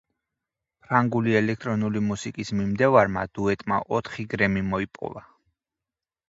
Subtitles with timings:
[0.85, 5.25] ფრანგული ელექტრონული მუსიკის მიმდევარმა დუეტმა ოთხი „გრემი“ მოიპოვა.